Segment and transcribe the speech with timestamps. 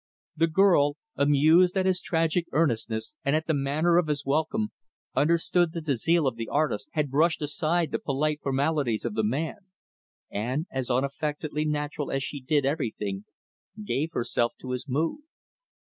[0.35, 4.71] The girl, amused at his tragic earnestness, and at the manner of his welcome,
[5.15, 9.23] understood that the zeal of the artist had brushed aside the polite formalities of the
[9.23, 9.57] man;
[10.31, 13.25] and, as unaffectedly natural as she did everything,
[13.85, 15.19] gave herself to his mood.